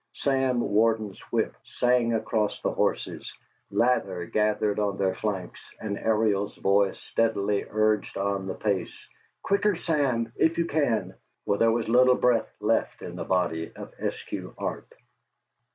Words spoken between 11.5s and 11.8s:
there